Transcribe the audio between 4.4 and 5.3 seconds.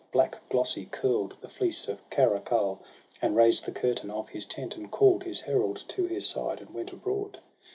tent, and call'd